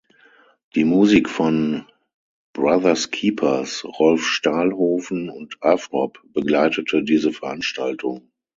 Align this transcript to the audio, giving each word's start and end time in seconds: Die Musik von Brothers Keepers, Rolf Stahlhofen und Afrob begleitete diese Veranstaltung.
Die 0.73 0.83
Musik 0.83 1.29
von 1.29 1.85
Brothers 2.53 3.11
Keepers, 3.11 3.83
Rolf 3.99 4.25
Stahlhofen 4.25 5.29
und 5.29 5.59
Afrob 5.61 6.17
begleitete 6.33 7.03
diese 7.03 7.31
Veranstaltung. 7.31 8.31